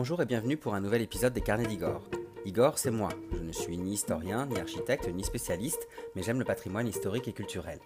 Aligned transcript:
Bonjour 0.00 0.22
et 0.22 0.24
bienvenue 0.24 0.56
pour 0.56 0.74
un 0.74 0.80
nouvel 0.80 1.02
épisode 1.02 1.34
des 1.34 1.42
Carnets 1.42 1.66
d'Igor. 1.66 2.00
Igor, 2.46 2.78
c'est 2.78 2.90
moi. 2.90 3.10
Je 3.34 3.42
ne 3.42 3.52
suis 3.52 3.76
ni 3.76 3.92
historien, 3.92 4.46
ni 4.46 4.58
architecte, 4.58 5.06
ni 5.12 5.22
spécialiste, 5.22 5.86
mais 6.16 6.22
j'aime 6.22 6.38
le 6.38 6.46
patrimoine 6.46 6.88
historique 6.88 7.28
et 7.28 7.34
culturel. 7.34 7.78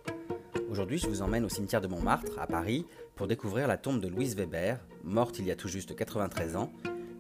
Aujourd'hui, 0.71 0.99
je 0.99 1.09
vous 1.09 1.23
emmène 1.23 1.45
au 1.45 1.49
cimetière 1.49 1.81
de 1.81 1.89
Montmartre, 1.89 2.39
à 2.39 2.47
Paris, 2.47 2.87
pour 3.17 3.27
découvrir 3.27 3.67
la 3.67 3.79
tombe 3.79 4.01
de 4.01 4.07
Louise 4.07 4.37
Weber, 4.37 4.79
morte 5.03 5.41
il 5.41 5.47
y 5.47 5.51
a 5.51 5.57
tout 5.57 5.67
juste 5.67 5.97
93 5.97 6.55
ans, 6.55 6.71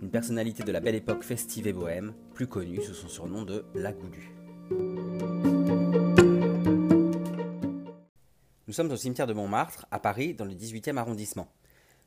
une 0.00 0.11
personnalité 0.11 0.62
de 0.62 0.71
la 0.71 0.79
belle 0.79 0.95
époque 0.95 1.25
festive 1.25 1.67
et 1.67 1.72
bohème, 1.72 2.14
plus 2.32 2.46
connue 2.46 2.81
sous 2.81 2.95
son 2.95 3.08
surnom 3.08 3.43
de 3.43 3.64
La 3.75 3.93
Goulue. 3.93 4.32
Nous 8.68 8.72
sommes 8.72 8.93
au 8.93 8.96
cimetière 8.96 9.26
de 9.26 9.35
Montmartre, 9.35 9.86
à 9.90 9.99
Paris, 9.99 10.35
dans 10.35 10.45
le 10.45 10.54
18e 10.54 10.99
arrondissement. 10.99 11.49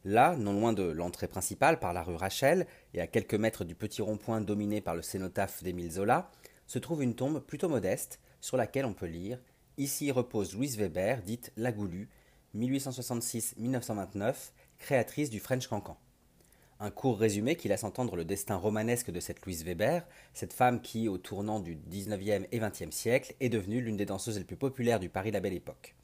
Là, 0.07 0.37
non 0.37 0.53
loin 0.53 0.71
de 0.71 0.83
l'entrée 0.83 1.27
principale 1.27 1.79
par 1.79 1.91
la 1.91 2.01
rue 2.01 2.15
Rachel 2.15 2.65
et 2.93 3.01
à 3.01 3.07
quelques 3.07 3.33
mètres 3.33 3.65
du 3.65 3.75
petit 3.75 4.01
rond-point 4.01 4.39
dominé 4.39 4.79
par 4.79 4.95
le 4.95 5.01
cénotaphe 5.01 5.61
d'Émile 5.63 5.91
Zola, 5.91 6.31
se 6.65 6.79
trouve 6.79 7.03
une 7.03 7.13
tombe 7.13 7.41
plutôt 7.41 7.67
modeste 7.67 8.21
sur 8.39 8.55
laquelle 8.55 8.85
on 8.85 8.93
peut 8.93 9.05
lire 9.05 9.37
Ici 9.77 10.09
repose 10.13 10.53
Louise 10.55 10.77
Weber, 10.77 11.23
dite 11.23 11.51
La 11.57 11.73
Goulue, 11.73 12.07
1866-1929, 12.55 14.53
créatrice 14.79 15.29
du 15.29 15.41
French 15.41 15.67
Cancan. 15.67 15.97
Un 16.79 16.89
court 16.89 17.19
résumé 17.19 17.57
qui 17.57 17.67
laisse 17.67 17.83
entendre 17.83 18.15
le 18.15 18.23
destin 18.23 18.55
romanesque 18.55 19.11
de 19.11 19.19
cette 19.19 19.45
Louise 19.45 19.65
Weber, 19.65 20.07
cette 20.33 20.53
femme 20.53 20.81
qui, 20.81 21.09
au 21.09 21.17
tournant 21.17 21.59
du 21.59 21.75
19e 21.75 22.47
et 22.53 22.59
20e 22.61 22.91
siècle, 22.91 23.35
est 23.41 23.49
devenue 23.49 23.81
l'une 23.81 23.97
des 23.97 24.05
danseuses 24.05 24.37
les 24.37 24.45
plus 24.45 24.55
populaires 24.55 25.01
du 25.01 25.09
Paris 25.09 25.31
la 25.31 25.41
Belle 25.41 25.51
Époque. 25.51 25.97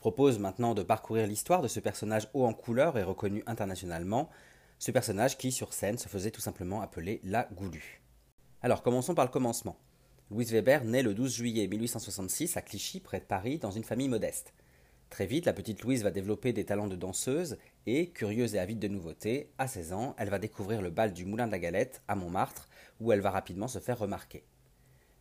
Propose 0.00 0.38
maintenant 0.38 0.72
de 0.72 0.82
parcourir 0.82 1.26
l'histoire 1.26 1.60
de 1.60 1.68
ce 1.68 1.78
personnage 1.78 2.30
haut 2.32 2.46
en 2.46 2.54
couleur 2.54 2.96
et 2.96 3.02
reconnu 3.02 3.42
internationalement, 3.46 4.30
ce 4.78 4.90
personnage 4.90 5.36
qui, 5.36 5.52
sur 5.52 5.74
scène, 5.74 5.98
se 5.98 6.08
faisait 6.08 6.30
tout 6.30 6.40
simplement 6.40 6.80
appeler 6.80 7.20
la 7.22 7.46
Goulue. 7.52 8.00
Alors 8.62 8.82
commençons 8.82 9.14
par 9.14 9.26
le 9.26 9.30
commencement. 9.30 9.76
Louise 10.30 10.52
Weber 10.52 10.84
naît 10.84 11.02
le 11.02 11.12
12 11.12 11.34
juillet 11.34 11.66
1866 11.66 12.56
à 12.56 12.62
Clichy, 12.62 13.00
près 13.00 13.20
de 13.20 13.26
Paris, 13.26 13.58
dans 13.58 13.72
une 13.72 13.84
famille 13.84 14.08
modeste. 14.08 14.54
Très 15.10 15.26
vite, 15.26 15.44
la 15.44 15.52
petite 15.52 15.82
Louise 15.82 16.02
va 16.02 16.10
développer 16.10 16.54
des 16.54 16.64
talents 16.64 16.86
de 16.86 16.96
danseuse 16.96 17.58
et, 17.84 18.08
curieuse 18.08 18.54
et 18.54 18.58
avide 18.58 18.78
de 18.78 18.88
nouveautés, 18.88 19.52
à 19.58 19.68
16 19.68 19.92
ans, 19.92 20.14
elle 20.16 20.30
va 20.30 20.38
découvrir 20.38 20.80
le 20.80 20.88
bal 20.88 21.12
du 21.12 21.26
Moulin 21.26 21.46
de 21.46 21.52
la 21.52 21.58
Galette 21.58 22.00
à 22.08 22.14
Montmartre, 22.14 22.70
où 23.00 23.12
elle 23.12 23.20
va 23.20 23.30
rapidement 23.30 23.68
se 23.68 23.80
faire 23.80 23.98
remarquer. 23.98 24.44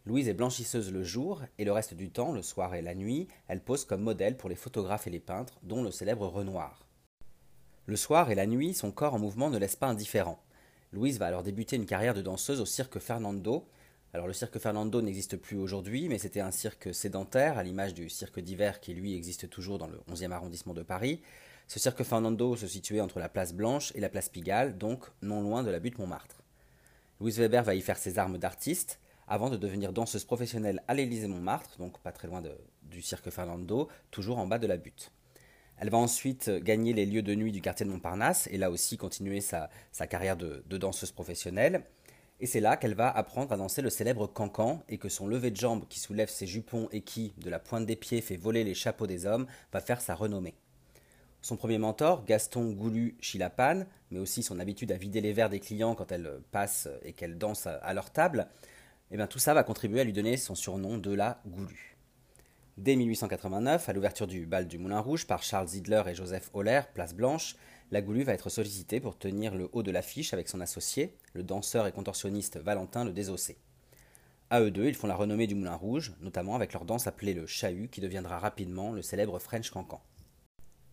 Louise 0.10 0.28
est 0.28 0.34
blanchisseuse 0.34 0.92
le 0.92 1.04
jour 1.04 1.44
et 1.60 1.66
le 1.66 1.72
reste 1.72 1.94
du 1.94 2.10
temps, 2.10 2.32
le 2.32 2.42
soir 2.42 2.74
et 2.74 2.82
la 2.82 2.96
nuit, 2.96 3.28
elle 3.48 3.64
pose 3.64 3.86
comme 3.86 4.02
modèle 4.02 4.38
pour 4.38 4.50
les 4.50 4.56
photographes 4.56 5.06
et 5.06 5.12
les 5.12 5.20
peintres, 5.20 5.60
dont 5.62 5.84
le 5.84 5.92
célèbre 5.92 6.26
Renoir. 6.26 6.88
Le 7.86 7.96
soir 7.96 8.32
et 8.32 8.36
la 8.36 8.48
nuit, 8.48 8.74
son 8.74 8.92
corps 8.92 9.14
en 9.14 9.20
mouvement 9.20 9.52
ne 9.52 9.60
laisse 9.60 9.76
pas 9.76 9.86
indifférent. 9.86 10.42
Louise 10.94 11.20
va 11.20 11.28
alors 11.28 11.44
débuter 11.44 11.76
une 11.76 11.86
carrière 11.86 12.16
de 12.16 12.24
danseuse 12.24 12.60
au 12.60 12.66
cirque 12.66 12.98
Fernando. 12.98 13.68
Alors 14.12 14.26
le 14.26 14.34
cirque 14.34 14.58
Fernando 14.58 15.00
n'existe 15.00 15.38
plus 15.38 15.58
aujourd'hui, 15.58 16.10
mais 16.10 16.18
c'était 16.18 16.42
un 16.42 16.50
cirque 16.50 16.92
sédentaire, 16.92 17.60
à 17.60 17.64
l'image 17.64 17.94
du 17.94 18.10
cirque 18.10 18.40
d'hiver 18.40 18.80
qui 18.80 18.96
lui 18.96 19.14
existe 19.14 19.48
toujours 19.48 19.78
dans 19.78 19.90
le 19.90 20.02
11e 20.12 20.32
arrondissement 20.32 20.74
de 20.74 20.82
Paris. 20.82 21.22
Ce 21.68 21.78
cirque 21.78 22.02
Fernando 22.02 22.56
se 22.56 22.66
situait 22.66 23.02
entre 23.02 23.20
la 23.20 23.30
place 23.30 23.54
Blanche 23.54 23.92
et 23.94 24.00
la 24.00 24.10
place 24.10 24.30
Pigalle, 24.30 24.76
donc 24.76 25.06
non 25.22 25.44
loin 25.44 25.62
de 25.62 25.70
la 25.70 25.80
butte 25.80 26.00
Montmartre. 26.00 26.42
Louise 27.20 27.38
Weber 27.38 27.64
va 27.64 27.76
y 27.76 27.82
faire 27.82 28.00
ses 28.00 28.18
armes 28.18 28.40
d'artiste, 28.40 29.00
avant 29.30 29.50
de 29.50 29.58
devenir 29.58 29.94
danseuse 29.94 30.26
professionnelle 30.26 30.84
à 30.88 30.96
l'Élysée-Montmartre, 30.96 31.78
donc 31.78 32.00
pas 32.00 32.12
très 32.12 32.28
loin 32.28 32.42
du 32.82 33.02
cirque 33.02 33.30
Fernando, 33.30 33.88
toujours 34.12 34.40
en 34.40 34.48
bas 34.48 34.58
de 34.58 34.68
la 34.68 34.78
butte. 34.78 35.12
Elle 35.78 35.92
va 35.92 35.98
ensuite 35.98 36.50
gagner 36.50 36.92
les 36.92 37.06
lieux 37.06 37.22
de 37.22 37.36
nuit 37.36 37.54
du 37.54 37.62
quartier 37.62 37.86
de 37.86 37.92
Montparnasse 37.92 38.48
et 38.52 38.58
là 38.58 38.70
aussi 38.70 38.98
continuer 38.98 39.40
sa, 39.40 39.70
carrière 40.10 40.36
de, 40.36 40.64
danseuse 40.78 41.12
professionnelle. 41.12 41.84
Et 42.42 42.48
c'est 42.48 42.60
là 42.60 42.76
qu'elle 42.76 42.96
va 42.96 43.10
apprendre 43.10 43.52
à 43.52 43.58
danser 43.58 43.82
le 43.82 43.90
célèbre 43.90 44.28
cancan 44.28 44.82
et 44.90 44.98
que 44.98 45.10
son 45.10 45.28
lever 45.28 45.52
de 45.52 45.58
jambes 45.58 45.86
qui 45.88 46.00
soulève 46.00 46.30
ses 46.30 46.48
jupons 46.48 46.90
et 46.92 47.02
qui, 47.02 47.34
de 47.38 47.50
la 47.50 47.60
pointe 47.60 47.86
des 47.86 47.96
pieds, 47.96 48.22
fait 48.22 48.36
voler 48.36 48.64
les 48.64 48.74
chapeaux 48.74 49.08
des 49.08 49.26
hommes, 49.26 49.46
va 49.72 49.80
faire 49.80 50.02
sa 50.02 50.16
renommée. 50.16 50.56
Son 51.42 51.56
premier 51.56 51.78
mentor, 51.78 52.26
Gaston 52.26 52.72
Goulu 52.72 53.16
Chilapane, 53.22 53.86
mais 54.12 54.20
aussi 54.20 54.42
son 54.44 54.60
habitude 54.60 54.92
à 54.92 54.98
vider 54.98 55.22
les 55.22 55.34
verres 55.34 55.50
des 55.50 55.60
clients 55.60 55.96
quand 55.96 56.12
elle 56.12 56.42
passe 56.52 56.90
et 57.04 57.14
qu'elle 57.14 57.38
danse 57.38 57.68
à 57.68 57.94
leur 57.94 58.10
table, 58.12 58.48
et 59.12 59.16
eh 59.16 59.18
bien, 59.18 59.26
tout 59.26 59.40
ça 59.40 59.56
va 59.56 59.64
contribuer 59.64 60.02
à 60.02 60.04
lui 60.04 60.14
donner 60.14 60.38
son 60.38 60.54
surnom 60.54 61.00
de 61.00 61.12
la 61.12 61.42
Goulue. 61.48 61.98
Dès 62.78 62.96
1889, 62.96 63.90
à 63.90 63.94
l'ouverture 63.94 64.28
du 64.28 64.46
bal 64.46 64.68
du 64.68 64.78
Moulin 64.78 65.00
Rouge 65.00 65.26
par 65.26 65.42
Charles 65.42 65.70
Zidler 65.70 66.04
et 66.06 66.14
Joseph 66.14 66.52
Holler, 66.54 66.82
place 66.94 67.16
Blanche, 67.16 67.56
la 67.90 68.04
Goulue 68.04 68.22
va 68.22 68.34
être 68.34 68.50
sollicitée 68.50 69.00
pour 69.00 69.18
tenir 69.18 69.56
le 69.56 69.68
haut 69.74 69.82
de 69.82 69.90
l'affiche 69.90 70.32
avec 70.32 70.48
son 70.48 70.62
associé, 70.62 71.18
le 71.34 71.42
danseur 71.42 71.88
et 71.88 71.92
contorsionniste 71.92 72.58
Valentin 72.58 73.04
le 73.04 73.12
Désossé. 73.12 73.58
À 74.52 74.62
eux 74.62 74.70
deux, 74.70 74.86
ils 74.86 74.96
font 74.96 75.08
la 75.08 75.16
renommée 75.16 75.48
du 75.48 75.56
Moulin 75.56 75.76
Rouge, 75.76 76.14
notamment 76.22 76.56
avec 76.56 76.74
leur 76.74 76.86
danse 76.86 77.08
appelée 77.08 77.34
le 77.34 77.48
chahut 77.48 77.90
qui 77.90 78.02
deviendra 78.02 78.38
rapidement 78.38 78.92
le 78.92 79.02
célèbre 79.02 79.40
French 79.40 79.72
Cancan. 79.72 80.04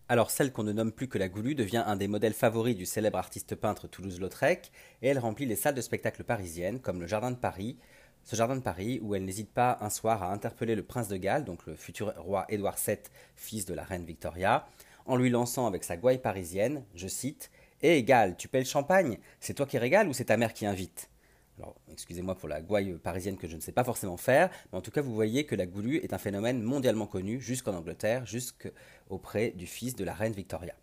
Alors 0.09 0.31
celle 0.31 0.53
qu'on 0.53 0.63
ne 0.63 0.71
nomme 0.71 0.93
plus 0.93 1.09
que 1.09 1.17
la 1.17 1.27
Goulue 1.27 1.53
devient 1.53 1.83
un 1.85 1.97
des 1.97 2.07
modèles 2.07 2.33
favoris 2.33 2.77
du 2.77 2.85
célèbre 2.85 3.17
artiste 3.17 3.55
peintre 3.55 3.89
Toulouse-Lautrec 3.89 4.71
et 5.01 5.09
elle 5.09 5.19
remplit 5.19 5.45
les 5.45 5.57
salles 5.57 5.75
de 5.75 5.81
spectacle 5.81 6.23
parisiennes 6.23 6.79
comme 6.79 7.01
le 7.01 7.07
Jardin 7.07 7.31
de 7.31 7.35
Paris, 7.35 7.77
ce 8.23 8.37
jardin 8.37 8.55
de 8.55 8.61
Paris 8.61 9.01
où 9.03 9.15
elle 9.15 9.25
n'hésite 9.25 9.51
pas 9.51 9.77
un 9.81 9.89
soir 9.89 10.23
à 10.23 10.31
interpeller 10.31 10.75
le 10.75 10.83
prince 10.83 11.09
de 11.09 11.17
Galles, 11.17 11.43
donc 11.43 11.65
le 11.65 11.75
futur 11.75 12.13
roi 12.17 12.45
Édouard 12.47 12.77
VII, 12.77 12.97
fils 13.35 13.65
de 13.65 13.73
la 13.73 13.83
reine 13.83 14.05
Victoria, 14.05 14.69
en 15.05 15.17
lui 15.17 15.29
lançant 15.29 15.67
avec 15.67 15.83
sa 15.83 15.97
gouaille 15.97 16.21
parisienne, 16.21 16.85
je 16.95 17.09
cite 17.09 17.51
Hé 17.81 18.01
Galles, 18.03 18.37
tu 18.37 18.47
paies 18.47 18.59
le 18.59 18.65
champagne? 18.65 19.17
C'est 19.41 19.55
toi 19.55 19.65
qui 19.65 19.77
régales 19.77 20.07
ou 20.07 20.13
c'est 20.13 20.25
ta 20.25 20.37
mère 20.37 20.53
qui 20.53 20.65
invite? 20.65 21.09
Alors, 21.57 21.75
excusez-moi 21.91 22.35
pour 22.35 22.47
la 22.47 22.61
gouaille 22.61 22.93
parisienne 23.01 23.37
que 23.37 23.47
je 23.47 23.55
ne 23.55 23.61
sais 23.61 23.71
pas 23.71 23.83
forcément 23.83 24.17
faire, 24.17 24.49
mais 24.71 24.77
en 24.77 24.81
tout 24.81 24.91
cas, 24.91 25.01
vous 25.01 25.13
voyez 25.13 25.45
que 25.45 25.55
la 25.55 25.65
goulue 25.65 25.97
est 25.97 26.13
un 26.13 26.19
phénomène 26.19 26.61
mondialement 26.61 27.07
connu, 27.07 27.41
jusqu'en 27.41 27.73
Angleterre, 27.73 28.25
jusqu'auprès 28.27 29.51
du 29.51 29.65
fils 29.65 29.95
de 29.95 30.03
la 30.03 30.13
reine 30.13 30.33
Victoria. 30.33 30.75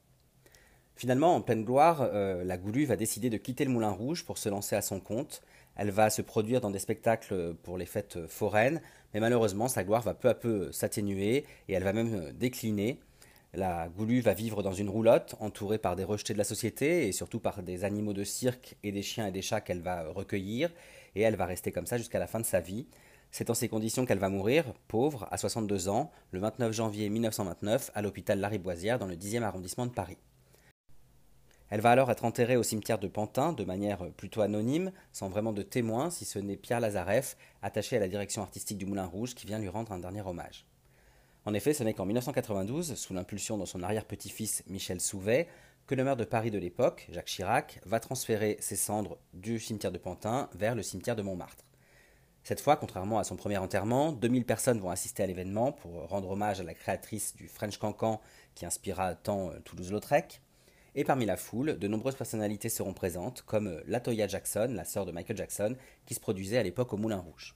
Finalement, 0.96 1.36
en 1.36 1.42
pleine 1.42 1.64
gloire, 1.64 2.02
euh, 2.02 2.42
la 2.44 2.56
goulue 2.56 2.86
va 2.86 2.96
décider 2.96 3.30
de 3.30 3.36
quitter 3.36 3.64
le 3.64 3.70
Moulin 3.70 3.90
Rouge 3.90 4.24
pour 4.24 4.38
se 4.38 4.48
lancer 4.48 4.74
à 4.74 4.82
son 4.82 4.98
compte, 5.00 5.42
elle 5.76 5.90
va 5.90 6.10
se 6.10 6.22
produire 6.22 6.60
dans 6.60 6.70
des 6.70 6.78
spectacles 6.78 7.54
pour 7.62 7.78
les 7.78 7.86
fêtes 7.86 8.26
foraines, 8.26 8.80
mais 9.12 9.20
malheureusement 9.20 9.68
sa 9.68 9.82
gloire 9.82 10.02
va 10.02 10.14
peu 10.14 10.28
à 10.28 10.34
peu 10.34 10.70
s'atténuer 10.70 11.44
et 11.68 11.72
elle 11.72 11.82
va 11.82 11.92
même 11.92 12.32
décliner. 12.32 13.00
La 13.56 13.88
Goulue 13.88 14.20
va 14.20 14.34
vivre 14.34 14.62
dans 14.65 14.72
une 14.72 14.88
roulotte 14.88 15.37
entourée 15.38 15.78
par 15.78 15.94
des 15.94 16.03
rejetés 16.03 16.32
de 16.32 16.38
la 16.38 16.44
société 16.44 17.06
et 17.06 17.12
surtout 17.12 17.38
par 17.38 17.62
des 17.62 17.84
animaux 17.84 18.12
de 18.12 18.25
cirque 18.25 18.76
et 18.82 18.91
des 18.91 19.03
chiens 19.03 19.28
et 19.28 19.31
des 19.31 19.42
chats 19.42 19.60
qu'elle 19.60 19.81
va 19.81 20.09
recueillir 20.09 20.70
et 21.15 21.22
elle 21.22 21.37
va 21.37 21.47
rester 21.47 21.70
comme 21.70 21.87
ça 21.87 21.97
jusqu'à 21.97 22.19
la 22.19 22.26
fin 22.26 22.41
de 22.41 22.44
sa 22.44 22.60
vie. 22.60 22.87
C'est 23.31 23.47
dans 23.47 23.54
ces 23.54 23.69
conditions 23.69 24.06
qu'elle 24.06 24.19
va 24.19 24.28
mourir, 24.28 24.65
pauvre, 24.88 25.28
à 25.31 25.37
62 25.37 25.88
ans, 25.88 26.10
le 26.32 26.41
29 26.41 26.72
janvier 26.72 27.09
1929, 27.09 27.92
à 27.94 28.03
l'hôpital 28.03 28.41
Lariboisière 28.41 28.98
dans 28.98 29.06
le 29.06 29.15
10e 29.16 29.42
arrondissement 29.42 29.86
de 29.86 29.92
Paris. 29.92 30.19
Elle 31.71 31.81
va 31.81 31.91
alors 31.91 32.10
être 32.10 32.25
enterrée 32.25 32.56
au 32.56 32.62
cimetière 32.62 32.98
de 32.98 33.09
Pantin 33.09 33.53
de 33.53 33.65
manière 33.65 34.10
plutôt 34.16 34.41
anonyme, 34.41 34.92
sans 35.12 35.28
vraiment 35.28 35.53
de 35.53 35.62
témoin, 35.62 36.10
si 36.10 36.25
ce 36.25 36.38
n'est 36.38 36.56
Pierre 36.56 36.81
Lazareff, 36.81 37.36
attaché 37.62 37.97
à 37.97 38.00
la 38.00 38.09
direction 38.09 38.42
artistique 38.42 38.78
du 38.78 38.86
Moulin 38.86 39.06
Rouge, 39.06 39.34
qui 39.34 39.47
vient 39.47 39.59
lui 39.59 39.69
rendre 39.69 39.92
un 39.92 39.98
dernier 39.98 40.22
hommage. 40.22 40.66
En 41.47 41.53
effet, 41.53 41.75
ce 41.75 41.84
n'est 41.84 41.93
qu'en 41.93 42.06
1992, 42.06 42.94
sous 42.94 43.12
l'impulsion 43.12 43.59
de 43.59 43.66
son 43.66 43.82
arrière-petit-fils 43.82 44.65
Michel 44.66 45.00
Souvet, 45.00 45.47
que 45.87 45.94
le 45.94 46.03
maire 46.03 46.16
de 46.16 46.25
Paris 46.25 46.50
de 46.50 46.59
l'époque, 46.59 47.06
Jacques 47.10 47.27
Chirac, 47.27 47.81
va 47.84 48.00
transférer 48.00 48.56
ses 48.60 48.77
cendres 48.77 49.19
du 49.34 49.60
cimetière 49.60 49.93
de 49.93 49.99
Pantin 49.99 50.49
vers 50.54 50.75
le 50.75 50.83
cimetière 50.83 51.16
de 51.16 51.22
Montmartre. 51.22 51.65
Cette 52.44 52.60
fois, 52.60 52.77
contrairement 52.77 53.19
à 53.19 53.25
son 53.25 53.37
premier 53.37 53.59
enterrement, 53.59 54.12
2000 54.12 54.47
personnes 54.47 54.81
vont 54.81 54.91
assister 54.91 55.22
à 55.22 55.27
l'événement 55.27 55.72
pour 55.72 56.09
rendre 56.09 56.31
hommage 56.31 56.60
à 56.60 56.62
la 56.62 56.75
créatrice 56.75 57.37
du 57.37 57.49
French 57.49 57.77
Cancan 57.77 58.21
qui 58.54 58.65
inspira 58.65 59.15
tant 59.15 59.51
euh, 59.51 59.59
Toulouse-Lautrec. 59.65 60.41
Et 60.95 61.04
parmi 61.04 61.27
la 61.27 61.36
foule, 61.36 61.78
de 61.78 61.89
nombreuses 61.89 62.16
personnalités 62.16 62.68
seront 62.68 62.95
présentes, 62.95 63.42
comme 63.42 63.66
euh, 63.66 63.83
Latoya 63.86 64.28
Jackson, 64.28 64.68
la 64.71 64.84
sœur 64.84 65.07
de 65.07 65.13
Michael 65.13 65.36
Jackson, 65.36 65.77
qui 66.07 66.15
se 66.15 66.21
produisait 66.21 66.59
à 66.59 66.63
l'époque 66.63 66.92
au 66.92 66.97
Moulin 66.97 67.18
Rouge. 67.18 67.54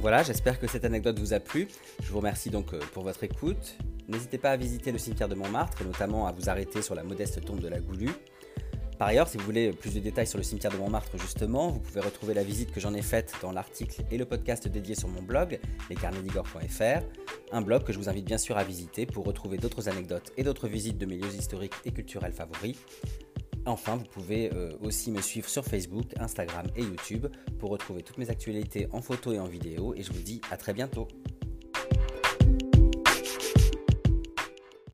Voilà, 0.00 0.22
j'espère 0.22 0.60
que 0.60 0.68
cette 0.68 0.84
anecdote 0.84 1.18
vous 1.18 1.32
a 1.32 1.40
plu. 1.40 1.66
Je 2.02 2.10
vous 2.12 2.18
remercie 2.18 2.50
donc 2.50 2.72
euh, 2.72 2.78
pour 2.92 3.02
votre 3.02 3.24
écoute. 3.24 3.76
N'hésitez 4.06 4.38
pas 4.38 4.52
à 4.52 4.56
visiter 4.56 4.92
le 4.92 4.98
cimetière 4.98 5.28
de 5.28 5.34
Montmartre 5.34 5.82
et 5.82 5.84
notamment 5.84 6.28
à 6.28 6.32
vous 6.32 6.48
arrêter 6.48 6.82
sur 6.82 6.94
la 6.94 7.02
modeste 7.02 7.44
tombe 7.44 7.58
de 7.58 7.66
la 7.66 7.80
Goulue. 7.80 8.12
Par 8.96 9.08
ailleurs, 9.08 9.26
si 9.26 9.38
vous 9.38 9.44
voulez 9.44 9.72
plus 9.72 9.94
de 9.94 10.00
détails 10.00 10.26
sur 10.26 10.38
le 10.38 10.44
cimetière 10.44 10.72
de 10.72 10.76
Montmartre 10.76 11.18
justement, 11.18 11.70
vous 11.70 11.80
pouvez 11.80 12.00
retrouver 12.00 12.32
la 12.32 12.44
visite 12.44 12.70
que 12.70 12.78
j'en 12.78 12.94
ai 12.94 13.02
faite 13.02 13.34
dans 13.42 13.50
l'article 13.50 14.02
et 14.10 14.18
le 14.18 14.24
podcast 14.24 14.68
dédié 14.68 14.94
sur 14.94 15.08
mon 15.08 15.22
blog, 15.22 15.58
lescarnedigore.fr, 15.90 17.04
un 17.52 17.60
blog 17.60 17.82
que 17.82 17.92
je 17.92 17.98
vous 17.98 18.08
invite 18.08 18.24
bien 18.24 18.38
sûr 18.38 18.56
à 18.56 18.62
visiter 18.62 19.04
pour 19.04 19.24
retrouver 19.24 19.56
d'autres 19.58 19.88
anecdotes 19.88 20.32
et 20.36 20.44
d'autres 20.44 20.68
visites 20.68 20.98
de 20.98 21.06
mes 21.06 21.16
lieux 21.16 21.34
historiques 21.34 21.74
et 21.84 21.90
culturels 21.90 22.32
favoris. 22.32 22.76
Enfin, 23.68 23.96
vous 23.96 24.04
pouvez 24.04 24.50
euh, 24.54 24.72
aussi 24.80 25.10
me 25.10 25.20
suivre 25.20 25.48
sur 25.48 25.62
Facebook, 25.62 26.06
Instagram 26.18 26.66
et 26.74 26.82
YouTube 26.82 27.26
pour 27.58 27.68
retrouver 27.70 28.02
toutes 28.02 28.16
mes 28.16 28.30
actualités 28.30 28.88
en 28.92 29.02
photo 29.02 29.32
et 29.32 29.38
en 29.38 29.46
vidéo 29.46 29.94
et 29.94 30.02
je 30.02 30.10
vous 30.10 30.22
dis 30.22 30.40
à 30.50 30.56
très 30.56 30.72
bientôt. 30.72 31.06